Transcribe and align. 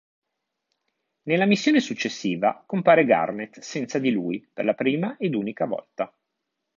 Nella 1.27 1.45
missione 1.45 1.79
successiva 1.79 2.63
compare 2.65 3.05
Garnett 3.05 3.59
senza 3.59 3.99
di 3.99 4.09
lui 4.09 4.43
per 4.51 4.65
la 4.65 4.73
prima 4.73 5.15
ed 5.19 5.35
unica 5.35 5.67
volta. 5.67 6.11